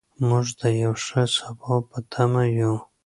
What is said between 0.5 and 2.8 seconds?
د یو ښه سبا په تمه یو.